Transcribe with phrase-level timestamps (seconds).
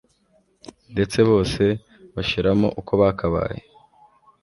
[0.93, 1.63] ndetse bose
[2.15, 3.59] bashiramo uko bakabaye